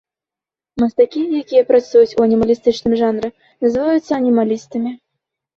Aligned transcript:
Мастакі, 0.83 1.21
якія 1.41 1.67
працуюць 1.71 2.15
у 2.21 2.25
анімалістычным 2.29 2.97
жанры, 3.03 3.27
называюцца 3.67 4.11
анімалістамі. 4.21 4.91